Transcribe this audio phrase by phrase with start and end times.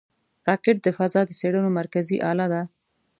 [0.47, 2.61] راکټ د فضا د څېړنو مرکزي اله ده